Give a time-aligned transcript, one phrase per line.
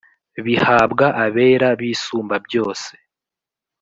[0.45, 2.93] Bihabwa abera b isumbabyose